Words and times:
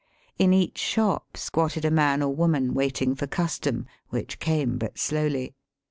In 0.39 0.51
each 0.51 0.79
shop 0.79 1.37
squatted 1.37 1.85
a 1.85 1.91
man 1.91 2.23
or 2.23 2.33
woman 2.33 2.73
waiting 2.73 3.13
for 3.13 3.27
custom, 3.27 3.85
which 4.09 4.39
came 4.39 4.79
but 4.79 4.97
slowly. 4.97 5.53